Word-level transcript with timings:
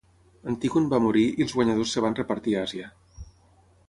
Antígon 0.51 0.87
va 0.93 0.99
morir 1.07 1.25
i 1.29 1.45
els 1.45 1.53
guanyadors 1.57 1.93
es 2.01 2.05
van 2.07 2.17
repartir 2.21 2.57
Àsia. 2.63 2.89